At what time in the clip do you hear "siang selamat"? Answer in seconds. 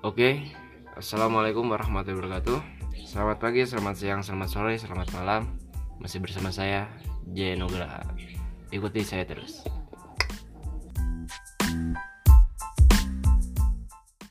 4.00-4.48